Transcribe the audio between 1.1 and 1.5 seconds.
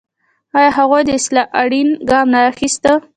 اصلاح